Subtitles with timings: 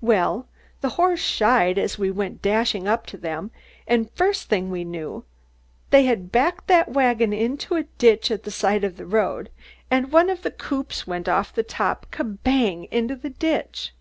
[0.00, 0.46] Well,
[0.80, 3.50] the horses shied as we went dashing up to them,
[3.84, 5.24] and first thing we knew
[5.90, 9.50] they had backed that wagon into a ditch at the side of the road,
[9.90, 12.84] and one of the coops went off the top ke bang!
[12.92, 13.92] into the ditch."